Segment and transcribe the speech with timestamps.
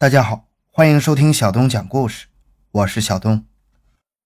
[0.00, 2.26] 大家好，欢迎收听小东讲故事，
[2.70, 3.44] 我是小东。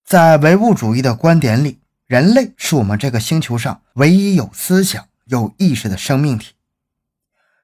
[0.05, 6.53] 在唯物主义的观点里，人类是我们这个星球上唯一有思想、有意识的生命体。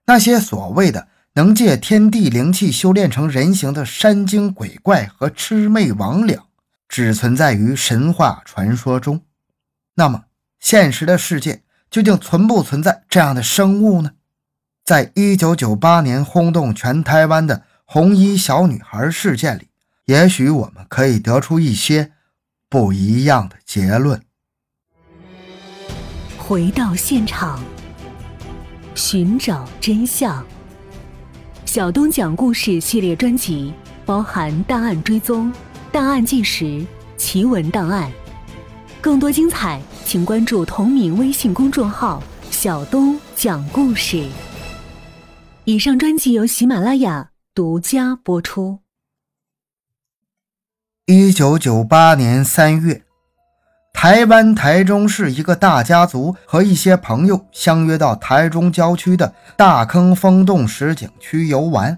[0.08, 6.40] 那些所谓的能借天地灵气修炼成人形的山精鬼怪和魑魅魍魉，
[6.88, 9.22] 只存在于神话传说中。
[9.94, 10.24] 那么，
[10.60, 14.14] 现实的世界究竟存不存在这样的生物呢？
[14.84, 19.68] 在一九九八年轰动全台湾的红衣小女孩事件里，
[20.06, 22.12] 也许我们可以得出一些
[22.70, 24.22] 不一样的结论。
[26.38, 27.60] 回到现场，
[28.94, 30.46] 寻找真相。
[31.66, 33.74] 小东讲故事系列专辑
[34.06, 35.52] 包含档案追踪、
[35.92, 36.86] 档案纪实、
[37.18, 38.12] 奇闻档案。
[39.02, 42.22] 更多精彩，请关注同名微信公众号
[42.52, 44.30] “小东讲故事”。
[45.66, 48.80] 以上专辑由喜马拉雅独家播出。
[51.06, 53.04] 一九九八年三月，
[53.92, 61.98] 台湾台中市一个大家族和一些朋友相约到台中郊区的大坑风洞石景区游玩。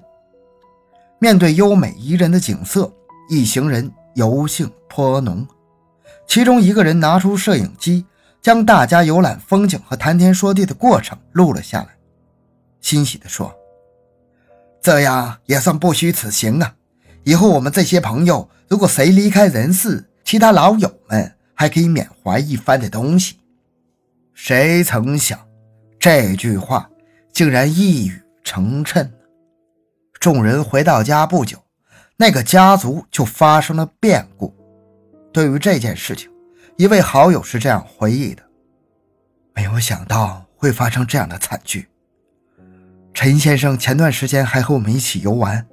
[1.20, 2.92] 面对优美宜人的景色，
[3.30, 5.46] 一行人游兴颇浓。
[6.26, 8.06] 其中一个人拿出摄影机，
[8.42, 11.90] 将大家游览风景和谈天说地的过程录了下来，
[12.80, 13.54] 欣喜地说。
[14.82, 16.76] 这样也算不虚此行啊！
[17.24, 23.40] 以后我们这些朋友，如果谁离开人世，其他老友们还可以缅怀一番的东西。
[24.34, 25.40] 谁曾想，
[26.00, 26.90] 这句话
[27.32, 29.08] 竟然一语成谶。
[30.20, 31.64] 众人回到家不久，
[32.18, 34.52] 那个家族就发生了变故。
[35.32, 36.30] 对于这件事情，
[36.76, 38.42] 一位好友是这样回忆的
[39.54, 41.88] ：“没有想到会发生这样的惨剧。”
[43.14, 45.66] 陈先生前段时间还和我们一起游玩，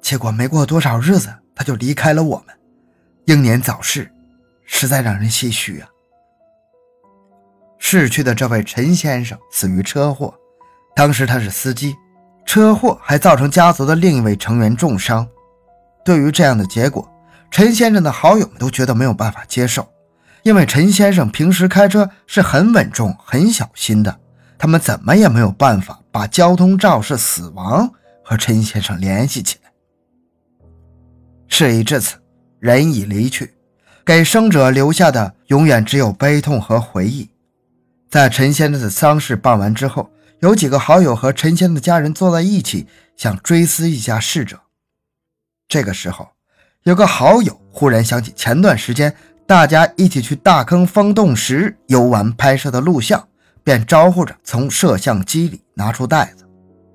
[0.00, 2.54] 结果没过多少日子他就离开了我们，
[3.26, 4.10] 英年早逝，
[4.64, 5.88] 实在让人唏嘘啊。
[7.78, 10.34] 逝去的这位陈先生死于车祸，
[10.94, 11.94] 当时他是司机，
[12.44, 15.26] 车祸还造成家族的另一位成员重伤。
[16.04, 17.08] 对于这样的结果，
[17.50, 19.88] 陈先生的好友们都觉得没有办法接受，
[20.42, 24.18] 因为陈先生平时开车是很稳重、很小心的。
[24.58, 27.92] 他们怎么也没有办法把交通肇事死亡
[28.24, 29.70] 和陈先生联系起来。
[31.46, 32.16] 事已至此，
[32.58, 33.52] 人已离去，
[34.02, 37.28] 给生者留下的永远只有悲痛和回忆。
[38.08, 40.10] 在陈先生的丧事办完之后，
[40.40, 44.58] 有几个好友和陈先生的家人坐在一起，想追思一下逝者。
[45.68, 46.30] 这个时候，
[46.84, 49.14] 有个好友忽然想起前段时间
[49.46, 53.28] 大家一起去大坑风洞时游玩拍摄的录像。
[53.66, 56.46] 便招呼着从摄像机里拿出袋子，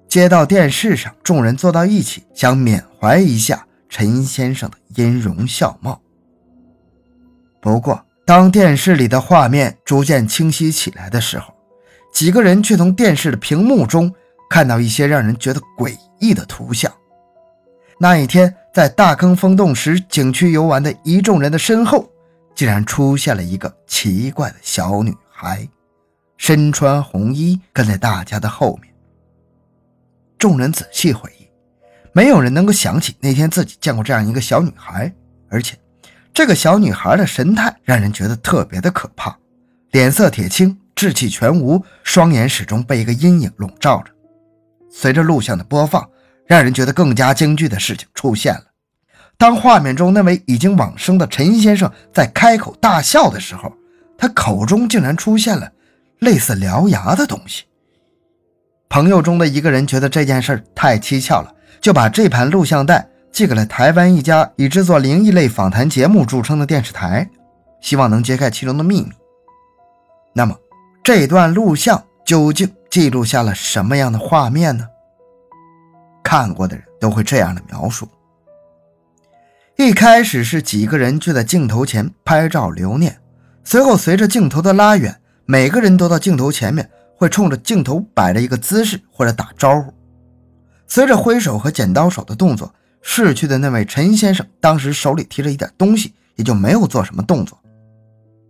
[0.07, 6.01] 接到电视上，众人坐到一起，想缅怀一下陈先生的音容笑貌。
[7.59, 11.53] 不过，当电视里的画面逐渐清晰起来的时候，
[12.13, 14.09] 几个人却从电视的屏幕中
[14.49, 16.89] 看到一些让人觉得诡异的图像。
[17.99, 22.09] 那一天，在大坑风洞时景区游玩的一众人的身后，
[22.55, 25.67] 竟然出现了一个奇怪的小女孩。
[26.41, 28.91] 身穿红衣，跟在大家的后面。
[30.39, 31.47] 众人仔细回忆，
[32.13, 35.13] 没有人能够想起那天自己见过这样一个小女孩，
[35.51, 35.77] 而且
[36.33, 39.37] 这个小女孩的神态让人觉得特别的可怕，
[39.91, 44.11] 脸色铁青，志气全无，双眼始终被一个阴影笼罩着。
[44.89, 46.09] 随着录像的播放，
[46.47, 48.63] 让人觉得更加惊惧的事情出现了。
[49.37, 53.71] 当画面中那位已经往生的陈先生在开口大笑的时候，
[54.17, 55.71] 他口中竟然出现了。
[56.21, 57.63] 类似獠牙的东西。
[58.89, 67.27] 朋友中的一个人觉得这件事太蹊跷了，就把这盘录像带寄给了台湾一家以制作灵异类访谈节目著称的电视台，
[67.81, 69.11] 希望能揭开其中的秘密。
[70.33, 70.55] 那么，
[71.03, 74.87] 这段录像究竟记录下了什么样的画面呢？
[76.23, 78.07] 看过的人都会这样的描述：
[79.75, 83.17] 一开始是几个人聚在镜头前拍照留念，
[83.63, 85.17] 随后随着镜头的拉远。
[85.45, 89.93] 每个人都到镜头前面，会冲着镜头摆着一个姿势或者打招呼。
[90.87, 97.57] 随着挥手和剪刀手的动作，逝去的那位陈先生当时手里提着一点东西，也就没有做什么动作。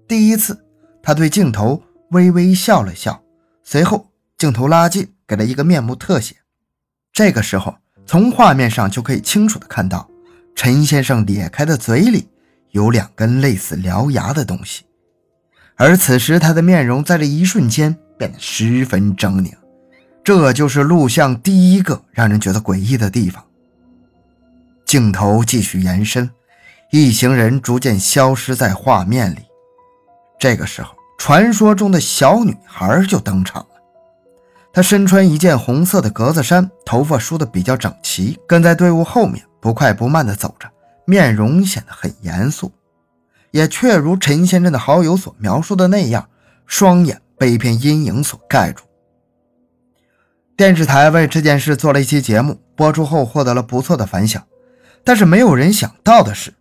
[0.08, 0.60] 第一次，
[1.02, 3.22] 他对镜头微微笑了笑，
[3.64, 6.36] 随后镜头拉近，给了一个面目特写。
[7.14, 10.10] 这个时候，从画面上就可以清楚的看到，
[10.56, 12.28] 陈先生咧开的嘴里
[12.72, 14.84] 有两根类似獠牙的东西。
[15.82, 19.52] 而此时，他的面容在这一瞬间变得十分狰狞，
[20.24, 23.44] 这就是录像第一个让人觉得诡异的地方。
[24.86, 26.30] 镜头继续延伸，
[26.92, 29.40] 一行人逐渐消失在画面里。
[30.40, 33.70] 这个时候，传说中的小女孩就登场了。
[34.72, 40.70] 她身穿一件红色的格子衫，头发梳得比较整齐，跟在队伍后面，不快不慢地走着，
[41.06, 42.72] 面容显得很严肃，
[43.52, 46.28] 也确如陈先生的好友所描述的那样，
[46.66, 48.84] 双眼被一片阴影所盖住。
[50.58, 54.44] 电视台为这件事做了一期节目，播出后获得了不错的反响。
[55.04, 56.54] 但是没有人想到的是，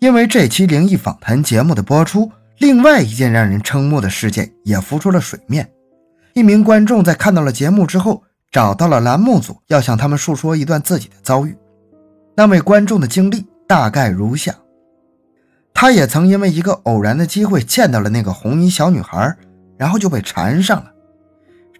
[0.00, 5.70] 因为这期灵异访谈节目的播出，另外一件让人瞠目的事件也浮出了水面。
[6.34, 11.56] 一名观众在看到了节目之后，找到了栏目组，要向他们述说一段自己的遭遇。
[12.36, 14.54] 那位观众的经历大概如下：
[15.80, 19.32] 他也曾因为一个偶然的机会见到了那个红衣小女孩，
[19.76, 20.90] 然后就被缠上了。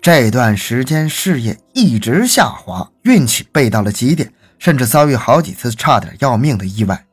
[0.00, 7.05] 这段时间事业一直下滑，运气背到了极点，甚至遭遇好几次差点要命的意外。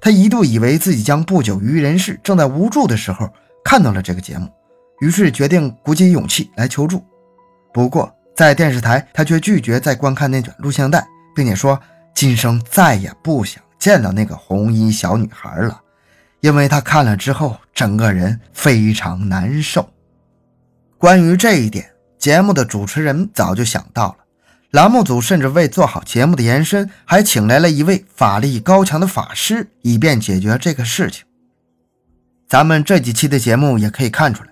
[0.00, 3.32] 他一度以为自己将不久于人世，正在无助的时候
[3.64, 4.48] 看到了这个节目。
[5.00, 7.00] 于是决定鼓起勇气来求助，
[7.72, 11.78] 不过在电视台，他却拒绝再观看那卷录像带，并且说
[12.12, 15.80] 今生再也不想见到那个红衣小女孩了，
[16.40, 19.88] 因为他看了之后整个人非常难受。
[20.96, 24.16] 关于这一点，节目的主持人早就想到了，
[24.72, 31.24] 栏目组甚至为做好节目的延伸，还请来了一位法力高强的法师，以便解决这个事情。
[32.48, 34.50] 咱们这几期的节目也可以看出来。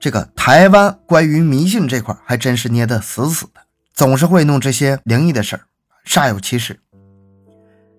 [0.00, 3.60] 这个台湾关于迷信这块还真是捏得死死的，
[3.94, 5.62] 总是会弄这些灵异的事儿，
[6.06, 6.80] 煞有其事。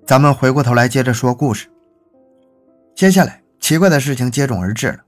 [0.05, 1.67] 咱们回过头来接着说故事。
[2.95, 4.99] 接下来奇怪的事情接踵而至了。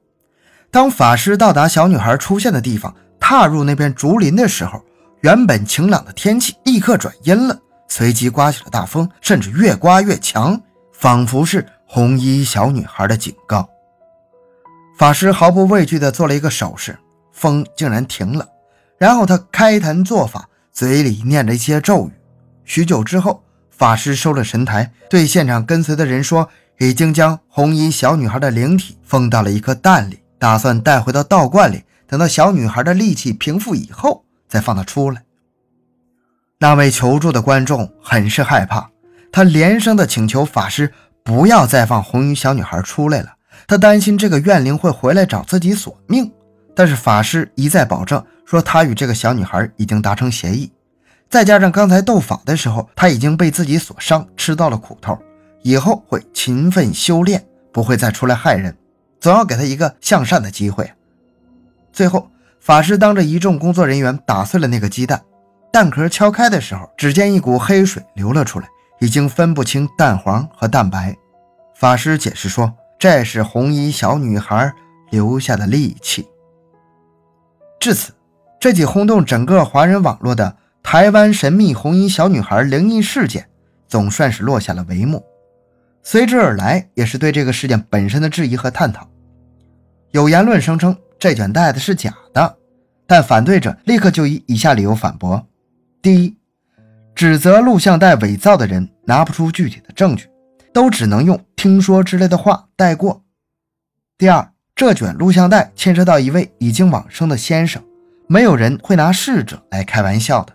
[0.70, 4.84] 当法师到达小女孩出现的地方，踏入那片竹林的时候，
[5.22, 7.58] 原本晴朗的天气立刻转阴了，
[7.88, 10.62] 随即刮起了大风，甚至越刮越强，
[10.92, 13.68] 仿佛是红衣小女孩的警告。
[14.98, 16.98] 法师毫不畏惧地做了一个手势，
[17.32, 18.46] 风竟然停了。
[18.98, 22.12] 然后他开坛做法，嘴里念着一些咒语。
[22.66, 35.24] 许久之后，法师收了神台，对现场跟随的人说：“已经将红衣小女孩的灵体封到了一颗蛋里，打算带回到道观里，等到小女孩的戾气平复以后，再放她出来。”
[36.60, 38.90] 那位求助的观众很是害怕，
[39.32, 40.92] 他连声的请求法师
[41.24, 43.34] 不要再放红衣小女孩出来了。
[43.68, 46.32] 他担心这个怨灵会回来找自己索命，
[46.76, 50.72] 但是法师一再保证说他与这个小女孩已经达成协议，
[51.30, 55.18] 再加上刚才斗法的时候他已经被自己所伤，吃到了苦头，
[55.68, 58.74] 以后会勤奋修炼，不会再出来害人，
[59.20, 60.90] 总要给他一个向善的机会。
[61.92, 62.30] 最后，
[62.62, 65.22] 法师当着一众工作人员打碎了那个鸡蛋，
[65.74, 68.68] 蛋壳敲开的时候，只见一股黑水流了出来，
[69.02, 71.14] 已经分不清蛋黄和蛋白。
[71.76, 72.74] 法师解释说。
[73.00, 74.74] 这是红衣小女孩
[75.12, 76.28] 留下的戾气。
[77.80, 78.12] 至此，
[78.60, 83.48] 这起轰动整个华人网络的台湾神秘红衣小女孩灵异事件，
[83.88, 85.24] 总算是落下了帷幕。
[86.10, 89.06] 随之而来，也是对这个事件本身的质疑和探讨。
[90.12, 92.58] 有言论声称这卷带子是假的，
[93.06, 95.46] 但反对者立刻就以以下理由反驳：
[96.02, 96.38] 第一，
[97.14, 100.30] 指责录像带伪造的人拿不出具体的证据。
[100.72, 103.26] 都只能用听说之类的话带过。
[104.18, 107.84] 第二，这卷录像带牵涉到一位已经往生的先生，
[108.28, 110.54] 没有人会拿逝者来开玩笑的。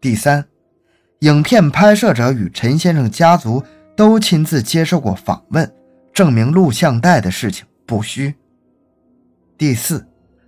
[0.00, 0.46] 第三，
[1.18, 3.62] 影片拍摄者与陈先生家族
[3.98, 5.68] 都亲自接受过访问，
[6.14, 8.32] 证明录像带的事情不虚。
[9.58, 10.06] 第四，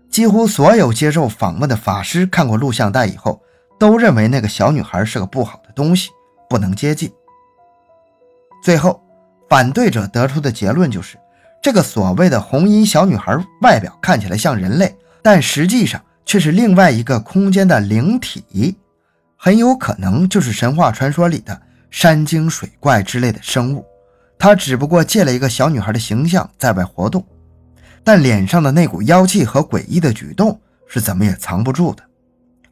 [0.08, 3.42] 几乎所有接受访问的法师看过录像带以后，
[3.76, 6.10] 都认为那个小女孩是个不好的东西，
[6.48, 7.10] 不能接近。
[8.62, 9.02] 最后，
[9.48, 11.18] 反对者得出的结论就是，
[11.60, 18.76] 这个所谓的红衣小女孩外表看起来像人类，但实际上却是另外一个空间的灵体，
[19.36, 23.84] 很有可能就是神话传说里的山精水怪之类的生物。
[24.38, 27.24] 他只不过借了一个小女孩的形象在外活动，
[28.02, 32.02] 但脸上的那股妖气和诡异的举动是怎么也藏不住的。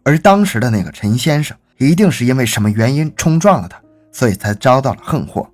[0.02, 3.78] 而当时的那个陈先生，一定是因为什么原因冲撞了他，
[4.10, 5.46] 所以才遭到了横祸。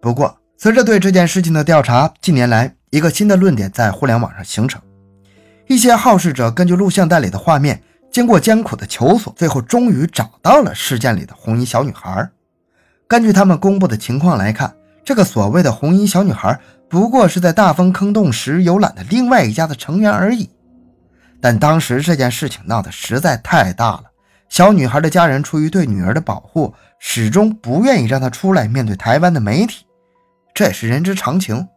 [0.00, 4.80] 不过，随着对这件事情的调查，近年来一个新的论点在互联网上形成。
[5.68, 12.26] 一些好事者根据录像带里的画面，经过艰苦的求索，最后终于找到了事件里的红衣小女孩。
[13.08, 16.58] 根据他们公布的情况来看，这个所谓的红衣小女孩
[16.88, 20.50] 不过是在大风坑洞时游览的另外一家的成员而已。
[21.40, 24.04] 但当时这件事情闹得实在太大了，
[24.48, 29.84] 小女孩的家人出于对女儿的保护，始终不愿意让她出来面对台湾的媒体，
[30.52, 31.68] 这也是人之常情。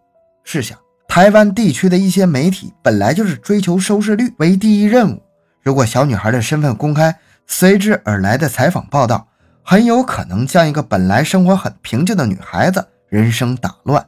[0.44, 0.76] 试想，
[1.08, 5.22] 台湾地区的一些媒体本来就是追求收视率为第一任务，
[5.62, 9.28] 如果小女孩的身份公开，随之而来的采访报道，
[9.70, 14.08] 很有可能将一个本来生活很平静的女孩子人生打乱。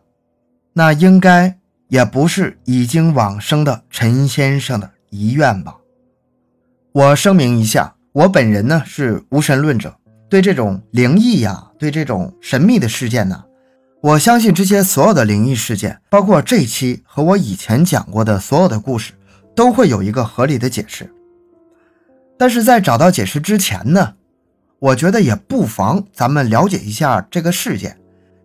[0.73, 1.55] 那应该
[1.87, 5.75] 也不是已经往生的陈先生的遗愿吧？
[6.93, 9.93] 我声明一下，我本人呢是无神论者，
[10.27, 13.43] 对这种灵异呀，对这种神秘的事件呢，
[14.01, 19.13] 我相信这些所有的灵异事件，包括这期和我以前讲过的所有的故事，
[19.55, 21.13] 都会有一个合理的解释。
[22.39, 24.15] 但是在找到解释之前呢，
[24.81, 27.95] 我觉得也不妨咱们了解一下这个事件。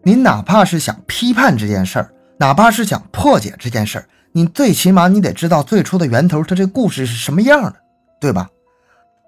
[0.02, 7.74] 您哪怕是想批判这件事儿，哪怕是想破解这件事儿，你最起码你得知道最初的源头，它这故事是什么样的，
[8.20, 8.50] 对吧？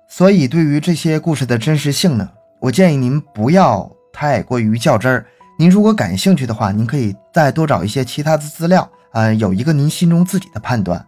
[0.06, 2.28] 所以对于这些故事的真实性呢，
[2.60, 5.24] 我建议您不要太过于较真儿。
[5.58, 11.02] 您如果感兴趣的话，您可以再多找一些其他的资料，呃，有一个您心中自己的判断。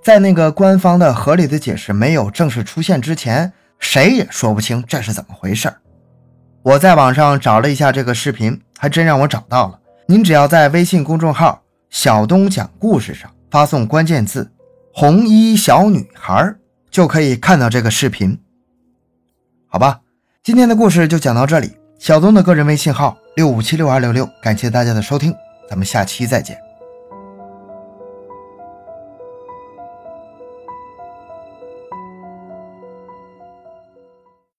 [0.00, 3.52] 在那个官方的合理的解释没有正式出现之前，
[3.84, 5.70] 谁也说不清这是怎么回事。
[6.62, 9.78] 我在网上找了一下这个视频，还真让我找到了。
[10.06, 14.50] 您只要在微信公众号“小东讲故事”上发送关键字
[14.94, 16.54] “红衣小女孩”，
[16.90, 18.40] 就可以看到这个视频。
[19.66, 20.00] 好吧，
[20.42, 21.76] 今天的故事就讲到这里。
[21.98, 25.34] 小东的个人微信号六五七六二六六，感谢大家的收听，
[25.68, 26.63] 咱们下期再见。